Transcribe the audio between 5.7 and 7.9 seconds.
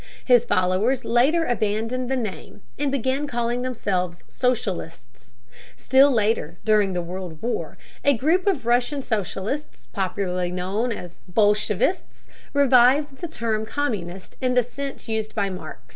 Still later, during the World War,